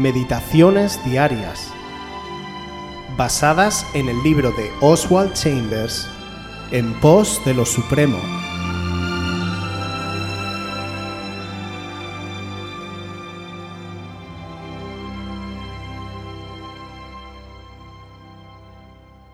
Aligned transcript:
Meditaciones 0.00 0.98
Diarias, 1.04 1.70
basadas 3.18 3.86
en 3.92 4.08
el 4.08 4.22
libro 4.22 4.50
de 4.52 4.70
Oswald 4.80 5.34
Chambers, 5.34 6.08
En 6.70 6.98
pos 7.00 7.38
de 7.44 7.52
lo 7.52 7.66
Supremo. 7.66 8.16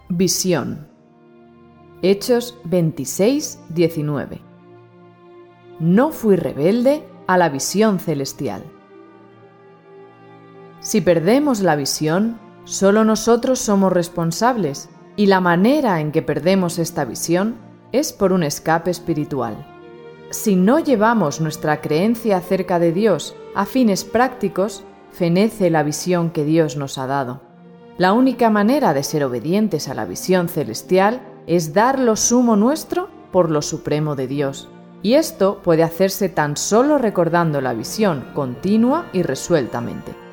Visión. 0.09 0.89
Hechos 2.03 2.59
26, 2.65 3.61
19. 3.69 4.41
No 5.79 6.11
fui 6.11 6.35
rebelde 6.35 7.05
a 7.29 7.39
la 7.39 7.51
visión 7.51 8.01
celestial. 8.01 8.65
Si 10.87 11.01
perdemos 11.01 11.63
la 11.63 11.75
visión, 11.75 12.39
solo 12.63 13.05
nosotros 13.05 13.59
somos 13.59 13.93
responsables 13.93 14.89
y 15.17 15.27
la 15.27 15.41
manera 15.41 16.01
en 16.01 16.13
que 16.13 16.23
perdemos 16.23 16.79
esta 16.79 17.05
visión 17.05 17.57
es 17.91 18.13
por 18.13 18.33
un 18.33 18.45
escape 18.45 18.93
espiritual. 18.93 19.67
Si 20.31 20.55
no 20.55 20.79
llevamos 20.79 21.41
nuestra 21.41 21.81
creencia 21.81 22.37
acerca 22.37 22.79
de 22.79 22.93
Dios 22.93 23.35
a 23.57 23.67
fines 23.67 24.05
prácticos, 24.05 24.85
fenece 25.11 25.71
la 25.71 25.83
visión 25.83 26.31
que 26.31 26.45
Dios 26.45 26.77
nos 26.77 26.99
ha 26.99 27.09
dado. 27.09 27.41
La 27.99 28.13
única 28.13 28.49
manera 28.49 28.95
de 28.95 29.03
ser 29.03 29.25
obedientes 29.25 29.89
a 29.89 29.95
la 29.95 30.05
visión 30.05 30.49
celestial 30.49 31.21
es 31.49 31.75
dar 31.75 31.99
lo 31.99 32.15
sumo 32.15 32.55
nuestro 32.55 33.09
por 33.33 33.51
lo 33.51 33.61
supremo 33.61 34.15
de 34.15 34.29
Dios. 34.29 34.69
Y 35.03 35.15
esto 35.15 35.63
puede 35.65 35.83
hacerse 35.83 36.29
tan 36.29 36.57
solo 36.57 36.97
recordando 36.97 37.61
la 37.61 37.75
visión 37.75 38.29
continua 38.35 39.11
y 39.13 39.23
resueltamente. 39.23 40.26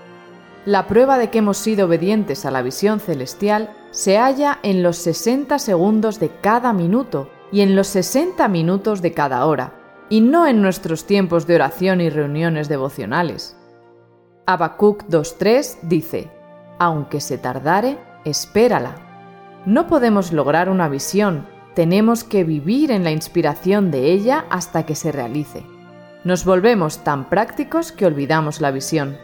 La 0.65 0.87
prueba 0.87 1.17
de 1.17 1.29
que 1.29 1.39
hemos 1.39 1.57
sido 1.57 1.87
obedientes 1.87 2.45
a 2.45 2.51
la 2.51 2.61
visión 2.61 3.01
celestial 3.01 3.71
se 3.91 4.17
halla 4.17 4.59
en 4.63 4.81
los 4.81 4.97
60 4.97 5.59
segundos 5.59 6.19
de 6.19 6.29
cada 6.29 6.71
minuto 6.71 7.29
y 7.51 7.61
en 7.61 7.75
los 7.75 7.87
60 7.87 8.47
minutos 8.47 9.01
de 9.01 9.13
cada 9.13 9.45
hora, 9.45 9.73
y 10.09 10.21
no 10.21 10.47
en 10.47 10.61
nuestros 10.61 11.05
tiempos 11.05 11.47
de 11.47 11.55
oración 11.55 11.99
y 11.99 12.09
reuniones 12.09 12.69
devocionales. 12.69 13.57
Habacuc 14.45 15.03
2.3 15.03 15.79
dice, 15.83 16.31
Aunque 16.79 17.19
se 17.19 17.37
tardare, 17.37 17.97
espérala. 18.23 18.95
No 19.65 19.87
podemos 19.87 20.31
lograr 20.31 20.69
una 20.69 20.87
visión, 20.87 21.45
tenemos 21.75 22.23
que 22.23 22.43
vivir 22.43 22.91
en 22.91 23.03
la 23.03 23.11
inspiración 23.11 23.91
de 23.91 24.11
ella 24.11 24.45
hasta 24.49 24.85
que 24.85 24.95
se 24.95 25.11
realice. 25.11 25.65
Nos 26.23 26.45
volvemos 26.45 26.99
tan 27.03 27.29
prácticos 27.29 27.91
que 27.91 28.05
olvidamos 28.05 28.61
la 28.61 28.71
visión. 28.71 29.17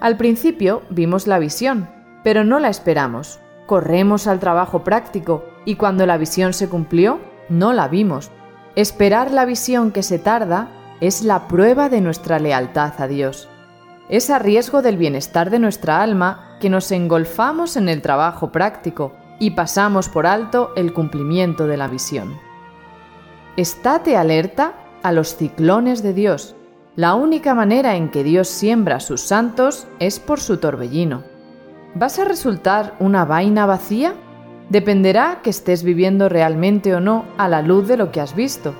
Al 0.00 0.16
principio 0.16 0.82
vimos 0.90 1.26
la 1.26 1.38
visión, 1.38 1.88
pero 2.22 2.44
no 2.44 2.58
la 2.58 2.68
esperamos. 2.68 3.40
Corremos 3.66 4.26
al 4.26 4.40
trabajo 4.40 4.84
práctico 4.84 5.44
y 5.64 5.76
cuando 5.76 6.06
la 6.06 6.18
visión 6.18 6.52
se 6.52 6.68
cumplió, 6.68 7.18
no 7.48 7.72
la 7.72 7.88
vimos. 7.88 8.30
Esperar 8.74 9.30
la 9.30 9.46
visión 9.46 9.90
que 9.90 10.02
se 10.02 10.18
tarda 10.18 10.68
es 11.00 11.22
la 11.22 11.48
prueba 11.48 11.88
de 11.88 12.00
nuestra 12.00 12.38
lealtad 12.38 12.92
a 12.98 13.08
Dios. 13.08 13.48
Es 14.08 14.30
a 14.30 14.38
riesgo 14.38 14.82
del 14.82 14.98
bienestar 14.98 15.50
de 15.50 15.58
nuestra 15.58 16.02
alma 16.02 16.58
que 16.60 16.70
nos 16.70 16.92
engolfamos 16.92 17.76
en 17.76 17.88
el 17.88 18.02
trabajo 18.02 18.52
práctico 18.52 19.12
y 19.38 19.52
pasamos 19.52 20.08
por 20.08 20.26
alto 20.26 20.72
el 20.76 20.92
cumplimiento 20.92 21.66
de 21.66 21.76
la 21.76 21.88
visión. 21.88 22.38
Estate 23.56 24.16
alerta 24.16 24.74
a 25.02 25.12
los 25.12 25.36
ciclones 25.36 26.02
de 26.02 26.12
Dios 26.12 26.54
la 26.96 27.14
única 27.14 27.54
manera 27.54 27.94
en 27.94 28.08
que 28.08 28.24
Dios 28.24 28.48
siembra 28.48 28.96
a 28.96 29.00
sus 29.00 29.20
santos 29.20 29.86
es 29.98 30.18
por 30.18 30.40
su 30.40 30.56
torbellino. 30.56 31.24
¿Vas 31.94 32.18
a 32.18 32.24
resultar 32.24 32.94
una 32.98 33.26
vaina 33.26 33.66
vacía? 33.66 34.14
Dependerá 34.70 35.40
que 35.42 35.50
estés 35.50 35.82
viviendo 35.82 36.30
realmente 36.30 36.94
o 36.94 37.00
no 37.00 37.26
a 37.36 37.48
la 37.48 37.60
luz 37.60 37.86
de 37.86 37.98
lo 37.98 38.10
que 38.10 38.22
has 38.22 38.34
visto. 38.34 38.74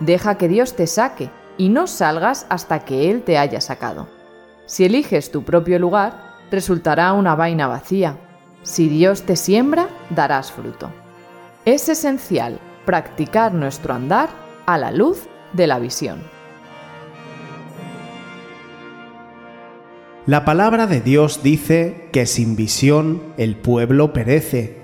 Deja 0.00 0.38
que 0.38 0.48
Dios 0.48 0.74
te 0.74 0.86
saque 0.86 1.30
y 1.58 1.68
no 1.68 1.86
salgas 1.86 2.46
hasta 2.48 2.80
que 2.86 3.10
Él 3.10 3.22
te 3.22 3.36
haya 3.36 3.60
sacado. 3.60 4.08
Si 4.64 4.86
eliges 4.86 5.30
tu 5.30 5.42
propio 5.42 5.78
lugar, 5.78 6.14
resultará 6.50 7.12
una 7.12 7.34
vaina 7.34 7.66
vacía. 7.66 8.16
Si 8.62 8.88
Dios 8.88 9.24
te 9.24 9.36
siembra, 9.36 9.88
darás 10.08 10.50
fruto. 10.50 10.90
Es 11.66 11.90
esencial 11.90 12.58
practicar 12.86 13.52
nuestro 13.52 13.92
andar 13.92 14.30
a 14.64 14.78
la 14.78 14.90
luz 14.90 15.28
de 15.52 15.66
la 15.66 15.78
visión. 15.78 16.39
La 20.30 20.44
palabra 20.44 20.86
de 20.86 21.00
Dios 21.00 21.42
dice 21.42 22.06
que 22.12 22.24
sin 22.24 22.54
visión 22.54 23.20
el 23.36 23.56
pueblo 23.56 24.12
perece. 24.12 24.76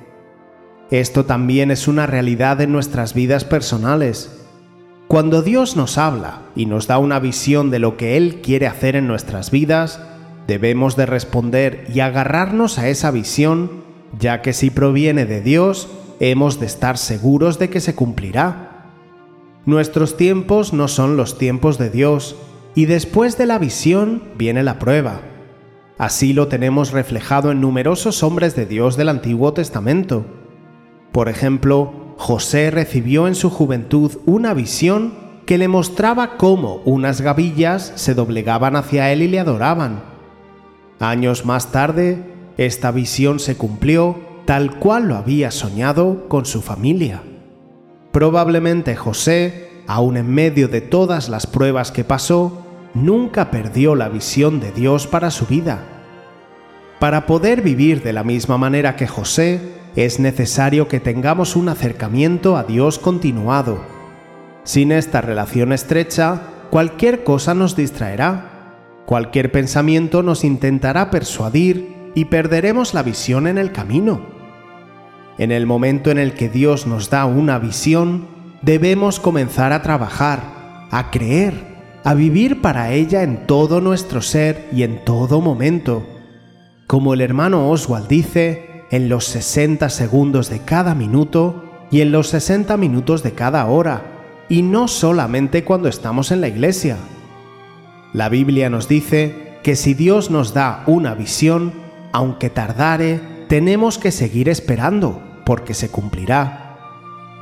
Esto 0.90 1.24
también 1.24 1.70
es 1.70 1.86
una 1.86 2.04
realidad 2.04 2.60
en 2.60 2.72
nuestras 2.72 3.14
vidas 3.14 3.44
personales. 3.44 4.44
Cuando 5.06 5.42
Dios 5.42 5.76
nos 5.76 5.98
habla 5.98 6.40
y 6.56 6.66
nos 6.66 6.88
da 6.88 6.98
una 6.98 7.20
visión 7.20 7.70
de 7.70 7.78
lo 7.78 7.96
que 7.96 8.16
Él 8.16 8.40
quiere 8.42 8.66
hacer 8.66 8.96
en 8.96 9.06
nuestras 9.06 9.52
vidas, 9.52 10.00
debemos 10.48 10.96
de 10.96 11.06
responder 11.06 11.86
y 11.94 12.00
agarrarnos 12.00 12.80
a 12.80 12.88
esa 12.88 13.12
visión, 13.12 13.84
ya 14.18 14.42
que 14.42 14.52
si 14.52 14.70
proviene 14.70 15.26
de 15.26 15.42
Dios, 15.42 15.88
hemos 16.18 16.58
de 16.58 16.66
estar 16.66 16.98
seguros 16.98 17.60
de 17.60 17.70
que 17.70 17.78
se 17.78 17.94
cumplirá. 17.94 18.90
Nuestros 19.64 20.16
tiempos 20.16 20.72
no 20.72 20.88
son 20.88 21.16
los 21.16 21.38
tiempos 21.38 21.78
de 21.78 21.90
Dios, 21.90 22.34
y 22.74 22.86
después 22.86 23.38
de 23.38 23.46
la 23.46 23.60
visión 23.60 24.24
viene 24.36 24.64
la 24.64 24.80
prueba. 24.80 25.20
Así 25.98 26.34
lo 26.34 26.48
tenemos 26.48 26.92
reflejado 26.92 27.50
en 27.50 27.60
numerosos 27.60 28.22
hombres 28.22 28.54
de 28.54 28.66
Dios 28.66 28.96
del 28.96 29.08
Antiguo 29.08 29.54
Testamento. 29.54 30.26
Por 31.10 31.30
ejemplo, 31.30 32.14
José 32.18 32.70
recibió 32.70 33.26
en 33.28 33.34
su 33.34 33.48
juventud 33.48 34.12
una 34.26 34.52
visión 34.52 35.14
que 35.46 35.56
le 35.56 35.68
mostraba 35.68 36.36
cómo 36.36 36.82
unas 36.84 37.22
gavillas 37.22 37.92
se 37.94 38.14
doblegaban 38.14 38.76
hacia 38.76 39.10
él 39.10 39.22
y 39.22 39.28
le 39.28 39.40
adoraban. 39.40 40.02
Años 40.98 41.46
más 41.46 41.72
tarde, 41.72 42.18
esta 42.58 42.90
visión 42.90 43.38
se 43.38 43.56
cumplió 43.56 44.18
tal 44.44 44.78
cual 44.78 45.08
lo 45.08 45.16
había 45.16 45.50
soñado 45.50 46.28
con 46.28 46.44
su 46.44 46.60
familia. 46.60 47.22
Probablemente 48.12 48.96
José, 48.96 49.70
aun 49.86 50.16
en 50.16 50.28
medio 50.28 50.68
de 50.68 50.82
todas 50.82 51.28
las 51.28 51.46
pruebas 51.46 51.90
que 51.90 52.04
pasó, 52.04 52.65
nunca 52.96 53.50
perdió 53.50 53.94
la 53.94 54.08
visión 54.08 54.58
de 54.58 54.72
Dios 54.72 55.06
para 55.06 55.30
su 55.30 55.46
vida. 55.46 55.84
Para 56.98 57.26
poder 57.26 57.60
vivir 57.60 58.02
de 58.02 58.14
la 58.14 58.24
misma 58.24 58.56
manera 58.56 58.96
que 58.96 59.06
José, 59.06 59.76
es 59.96 60.18
necesario 60.18 60.88
que 60.88 61.00
tengamos 61.00 61.56
un 61.56 61.68
acercamiento 61.68 62.56
a 62.56 62.64
Dios 62.64 62.98
continuado. 62.98 63.80
Sin 64.64 64.92
esta 64.92 65.20
relación 65.20 65.72
estrecha, 65.72 66.42
cualquier 66.70 67.22
cosa 67.22 67.54
nos 67.54 67.76
distraerá, 67.76 69.02
cualquier 69.04 69.52
pensamiento 69.52 70.22
nos 70.22 70.42
intentará 70.42 71.10
persuadir 71.10 72.12
y 72.14 72.26
perderemos 72.26 72.94
la 72.94 73.02
visión 73.02 73.46
en 73.46 73.58
el 73.58 73.72
camino. 73.72 74.20
En 75.38 75.52
el 75.52 75.66
momento 75.66 76.10
en 76.10 76.18
el 76.18 76.32
que 76.32 76.48
Dios 76.48 76.86
nos 76.86 77.10
da 77.10 77.26
una 77.26 77.58
visión, 77.58 78.26
debemos 78.62 79.20
comenzar 79.20 79.72
a 79.72 79.82
trabajar, 79.82 80.88
a 80.90 81.10
creer, 81.10 81.75
a 82.06 82.14
vivir 82.14 82.62
para 82.62 82.92
ella 82.92 83.24
en 83.24 83.48
todo 83.48 83.80
nuestro 83.80 84.22
ser 84.22 84.68
y 84.70 84.84
en 84.84 85.04
todo 85.04 85.40
momento. 85.40 86.06
Como 86.86 87.14
el 87.14 87.20
hermano 87.20 87.68
Oswald 87.68 88.06
dice, 88.06 88.84
en 88.92 89.08
los 89.08 89.24
60 89.24 89.90
segundos 89.90 90.48
de 90.48 90.60
cada 90.60 90.94
minuto 90.94 91.64
y 91.90 92.02
en 92.02 92.12
los 92.12 92.28
60 92.28 92.76
minutos 92.76 93.24
de 93.24 93.32
cada 93.32 93.66
hora, 93.66 94.44
y 94.48 94.62
no 94.62 94.86
solamente 94.86 95.64
cuando 95.64 95.88
estamos 95.88 96.30
en 96.30 96.40
la 96.40 96.46
iglesia. 96.46 96.96
La 98.12 98.28
Biblia 98.28 98.70
nos 98.70 98.86
dice 98.86 99.58
que 99.64 99.74
si 99.74 99.92
Dios 99.92 100.30
nos 100.30 100.54
da 100.54 100.84
una 100.86 101.12
visión, 101.16 101.72
aunque 102.12 102.50
tardare, 102.50 103.18
tenemos 103.48 103.98
que 103.98 104.12
seguir 104.12 104.48
esperando, 104.48 105.20
porque 105.44 105.74
se 105.74 105.90
cumplirá. 105.90 106.78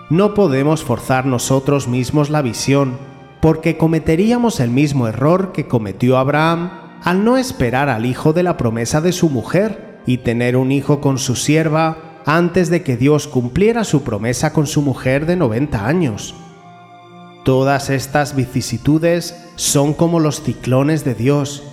No 0.08 0.32
podemos 0.32 0.84
forzar 0.84 1.26
nosotros 1.26 1.86
mismos 1.86 2.30
la 2.30 2.40
visión, 2.40 2.96
porque 3.44 3.76
cometeríamos 3.76 4.58
el 4.58 4.70
mismo 4.70 5.06
error 5.06 5.52
que 5.52 5.68
cometió 5.68 6.16
Abraham 6.16 6.70
al 7.02 7.24
no 7.24 7.36
esperar 7.36 7.90
al 7.90 8.06
hijo 8.06 8.32
de 8.32 8.42
la 8.42 8.56
promesa 8.56 9.02
de 9.02 9.12
su 9.12 9.28
mujer 9.28 10.00
y 10.06 10.16
tener 10.16 10.56
un 10.56 10.72
hijo 10.72 11.02
con 11.02 11.18
su 11.18 11.36
sierva 11.36 12.22
antes 12.24 12.70
de 12.70 12.82
que 12.82 12.96
Dios 12.96 13.28
cumpliera 13.28 13.84
su 13.84 14.02
promesa 14.02 14.54
con 14.54 14.66
su 14.66 14.80
mujer 14.80 15.26
de 15.26 15.36
90 15.36 15.86
años. 15.86 16.34
Todas 17.44 17.90
estas 17.90 18.34
vicisitudes 18.34 19.52
son 19.56 19.92
como 19.92 20.20
los 20.20 20.40
ciclones 20.40 21.04
de 21.04 21.14
Dios. 21.14 21.64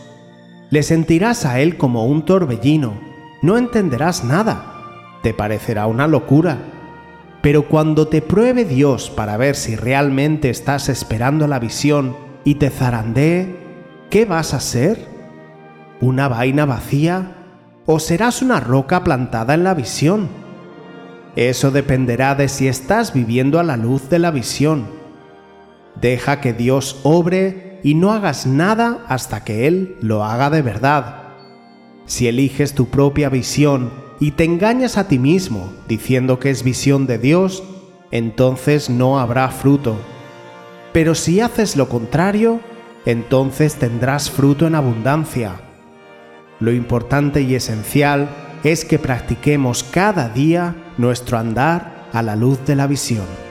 Le 0.71 0.83
sentirás 0.83 1.45
a 1.45 1.61
Él 1.61 1.77
como 1.77 2.05
un 2.05 2.25
torbellino, 2.25 2.99
no 3.41 3.57
entenderás 3.57 4.25
nada, 4.25 5.19
te 5.23 5.33
parecerá 5.33 5.87
una 5.87 6.07
locura 6.07 6.70
pero 7.41 7.67
cuando 7.67 8.07
te 8.07 8.21
pruebe 8.21 8.65
Dios 8.65 9.09
para 9.09 9.37
ver 9.37 9.55
si 9.55 9.75
realmente 9.75 10.49
estás 10.49 10.89
esperando 10.89 11.47
la 11.47 11.59
visión 11.59 12.15
y 12.43 12.55
te 12.55 12.69
zarandee, 12.69 13.55
¿qué 14.09 14.25
vas 14.25 14.53
a 14.53 14.57
hacer? 14.57 15.11
una 16.01 16.27
vaina 16.27 16.65
vacía 16.65 17.35
o 17.85 17.99
serás 17.99 18.41
una 18.41 18.59
roca 18.59 19.03
plantada 19.03 19.53
en 19.53 19.63
la 19.63 19.73
visión? 19.73 20.27
Eso 21.35 21.71
dependerá 21.71 22.35
de 22.35 22.49
si 22.49 22.67
estás 22.67 23.13
viviendo 23.13 23.59
a 23.59 23.63
la 23.63 23.77
luz 23.77 24.09
de 24.09 24.19
la 24.19 24.31
visión. 24.31 24.87
Deja 26.01 26.41
que 26.41 26.53
Dios 26.53 26.99
obre 27.03 27.79
y 27.83 27.93
no 27.93 28.11
hagas 28.11 28.45
nada 28.47 29.05
hasta 29.07 29.43
que 29.43 29.67
Él 29.67 29.95
lo 30.01 30.25
haga 30.25 30.49
de 30.49 30.61
verdad. 30.61 31.23
Si 32.05 32.27
eliges 32.27 32.73
tu 32.73 32.87
propia 32.87 33.29
visión 33.29 33.91
y 34.21 34.31
te 34.31 34.43
engañas 34.43 34.99
a 34.99 35.07
ti 35.07 35.17
mismo 35.17 35.73
diciendo 35.87 36.39
que 36.39 36.51
es 36.51 36.63
visión 36.63 37.07
de 37.07 37.17
Dios, 37.17 37.63
entonces 38.11 38.87
no 38.87 39.19
habrá 39.19 39.49
fruto. 39.49 39.97
Pero 40.93 41.15
si 41.15 41.41
haces 41.41 41.75
lo 41.75 41.89
contrario, 41.89 42.59
entonces 43.07 43.75
tendrás 43.75 44.29
fruto 44.29 44.67
en 44.67 44.75
abundancia. 44.75 45.55
Lo 46.59 46.71
importante 46.71 47.41
y 47.41 47.55
esencial 47.55 48.29
es 48.63 48.85
que 48.85 48.99
practiquemos 48.99 49.83
cada 49.83 50.29
día 50.29 50.75
nuestro 50.99 51.39
andar 51.39 52.07
a 52.13 52.21
la 52.21 52.35
luz 52.35 52.63
de 52.67 52.75
la 52.75 52.85
visión. 52.85 53.50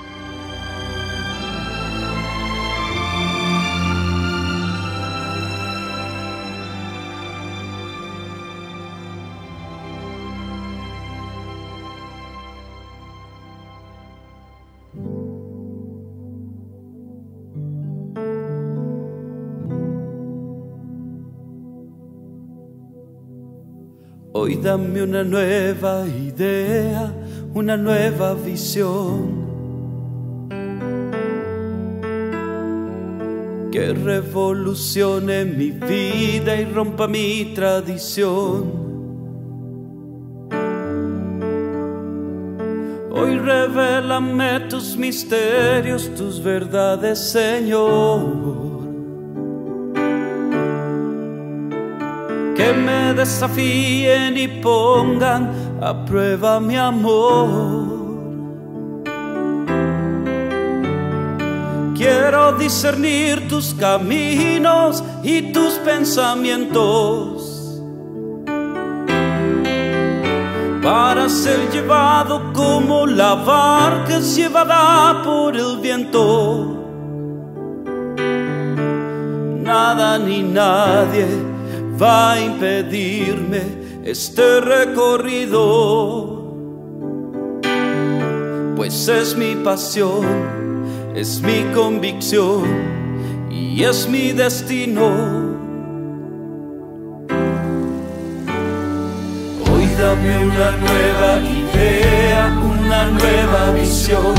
Hoy 24.33 24.55
dame 24.55 25.03
una 25.03 25.25
nueva 25.25 26.07
idea, 26.07 27.11
una 27.53 27.75
nueva 27.75 28.33
visión. 28.33 29.41
Que 33.73 33.93
revolucione 33.93 35.43
mi 35.43 35.71
vida 35.71 36.55
y 36.55 36.63
rompa 36.63 37.09
mi 37.09 37.51
tradición. 37.53 38.71
Hoy 43.11 43.37
revélame 43.37 44.61
tus 44.69 44.95
misterios, 44.95 46.09
tus 46.15 46.41
verdades, 46.41 47.19
Señor. 47.19 48.70
Desafíen 53.13 54.37
y 54.37 54.47
pongan 54.47 55.51
a 55.81 56.05
prueba 56.05 56.59
mi 56.59 56.77
amor. 56.77 57.99
Quiero 61.95 62.53
discernir 62.53 63.47
tus 63.47 63.73
caminos 63.73 65.03
y 65.23 65.51
tus 65.51 65.73
pensamientos 65.75 67.81
para 70.81 71.29
ser 71.29 71.69
llevado 71.69 72.51
como 72.53 73.05
la 73.05 73.35
barca 73.35 74.19
llevada 74.19 75.21
por 75.23 75.55
el 75.55 75.77
viento. 75.77 76.77
Nada 79.63 80.17
ni 80.17 80.41
nadie 80.41 81.50
va 82.01 82.31
a 82.33 82.39
impedirme 82.39 83.61
este 84.03 84.59
recorrido. 84.61 86.39
Pues 88.75 89.07
es 89.07 89.35
mi 89.35 89.55
pasión, 89.55 90.25
es 91.15 91.41
mi 91.41 91.63
convicción 91.73 92.63
y 93.51 93.83
es 93.83 94.07
mi 94.09 94.31
destino. 94.31 95.09
Hoy 99.71 99.85
dame 99.99 100.45
una 100.45 100.71
nueva 100.77 101.39
idea, 101.39 102.59
una 102.63 103.05
nueva 103.11 103.71
visión 103.79 104.30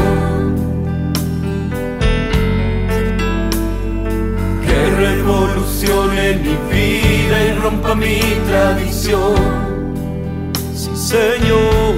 Sí, 9.12 10.88
Señor, 10.96 11.96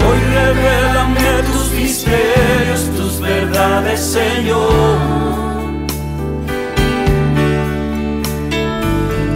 hoy 0.00 0.18
revélame 0.32 1.42
tus 1.52 1.72
misterios, 1.72 2.88
tus 2.96 3.20
verdades, 3.20 4.00
Señor. 4.00 4.96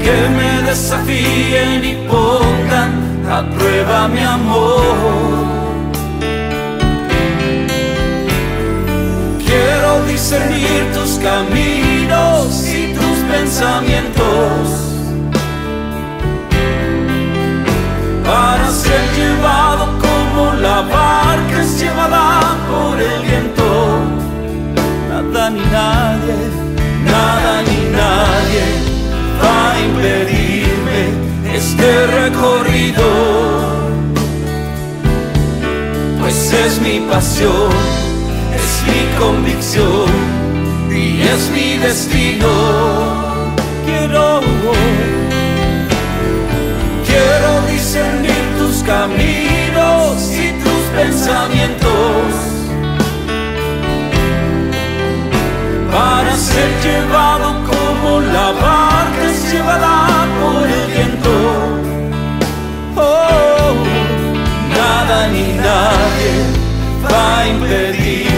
Que 0.03 0.29
me 0.39 0.63
desafíen 0.71 1.85
y 1.85 2.09
pongan 2.09 3.27
a 3.31 3.43
prueba 3.51 4.09
mi 4.09 4.21
amor. 4.21 4.81
Quiero 9.45 10.03
discernir 10.07 10.93
tus 10.95 11.19
caminos 11.19 12.67
y 12.67 12.95
tus 12.95 13.19
pensamientos 13.31 14.89
para 18.29 18.71
ser 18.71 19.03
llevado 19.17 19.85
como 20.05 20.53
la 20.67 20.83
barca 20.83 21.63
es 21.63 21.81
llevada 21.81 22.57
por 22.71 22.95
el 23.01 23.21
viento. 23.23 23.69
Nada 25.11 25.51
ni 25.51 25.65
nadie, 25.79 26.37
nada 27.15 27.53
ni 27.69 27.81
nadie 28.01 28.65
va 29.43 29.73
a 29.73 29.81
impedirme 29.89 31.01
este 31.61 31.89
recorrido, 32.19 33.09
pues 36.21 36.53
es 36.53 36.81
mi 36.81 37.01
pasión 37.11 38.09
es 38.55 38.83
mi 38.87 39.01
convicción 39.19 40.11
y 40.91 41.21
es 41.23 41.51
mi 41.51 41.79
destino. 41.79 42.49
Quiero, 43.85 44.41
discernir 47.89 48.45
tus 48.59 48.83
caminos 48.83 50.31
y 50.31 50.53
tus 50.63 50.83
pensamientos. 50.95 52.35
Para 55.91 56.37
ser 56.37 56.69
llevado 56.83 57.65
como 57.65 58.21
la 58.21 58.53
barca 58.53 59.33
llevada 59.51 60.27
por 60.39 60.69
el 60.69 60.87
viento. 60.93 61.35
Oh, 62.95 63.73
nada 64.77 65.29
ni 65.29 65.55
nadie 65.55 66.35
va 67.03 67.39
a 67.39 67.49
impedir 67.49 68.29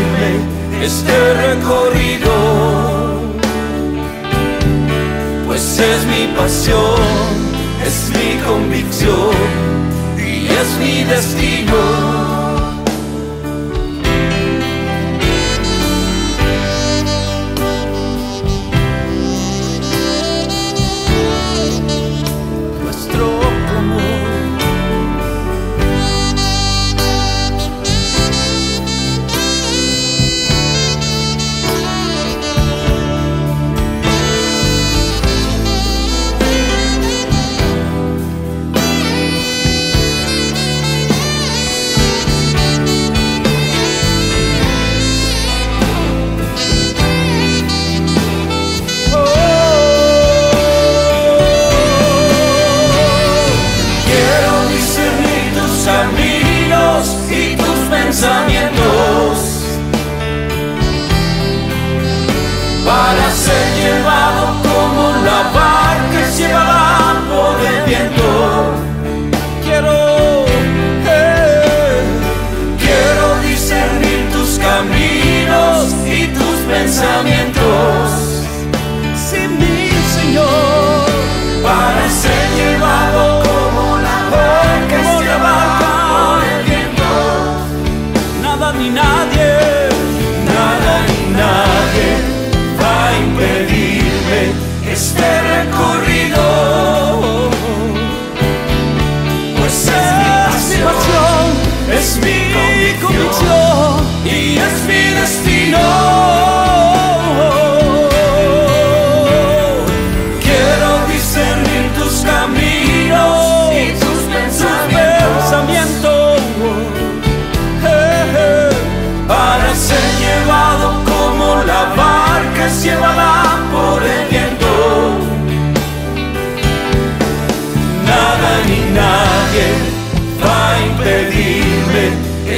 este 0.81 1.35
recorrido, 1.35 2.31
pues 5.45 5.77
es 5.81 6.07
mi 6.07 6.29
pasión, 6.37 7.50
es 7.85 8.11
mi 8.11 8.41
convicción 8.43 9.35
y 10.19 10.47
es 10.47 10.79
mi 10.79 11.05
destino. 11.05 12.20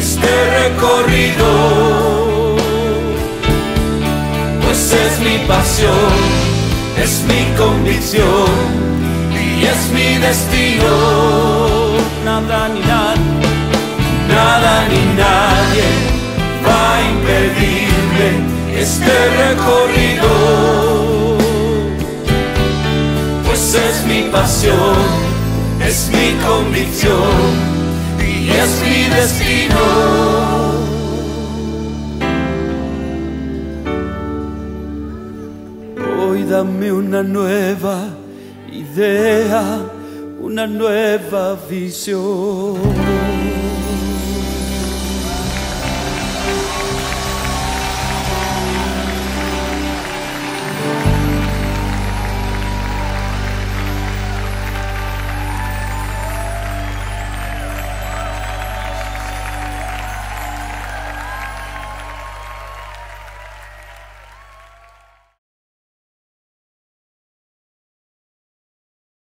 Este 0.02 0.32
recorrido, 0.59 1.50
pues 4.64 4.92
es 4.92 5.21
mi 5.21 5.38
pasión, 5.47 6.12
es 7.00 7.23
mi 7.30 7.56
convicción 7.56 8.50
y 9.32 9.64
es 9.64 9.80
mi 9.94 10.18
destino. 10.18 10.92
Nada 12.25 12.68
ni 12.68 12.80
nadie 12.80 13.32
nada 14.28 14.88
ni 14.88 15.02
nadie 15.23 15.88
va 16.66 16.97
a 16.97 17.02
impedirme 17.14 18.28
este 18.85 19.14
recorrido, 19.42 20.30
pues 23.47 23.75
es 23.75 24.04
mi 24.06 24.23
pasión, 24.30 24.97
es 25.87 26.11
mi 26.14 26.28
convicción 26.47 27.72
es 28.62 28.81
destino. 29.11 29.81
Hoy 36.21 36.45
dame 36.45 36.92
una 36.92 37.23
nueva 37.23 38.09
idea, 38.73 39.81
una 40.40 40.66
nueva 40.66 41.57
visión. 41.69 42.76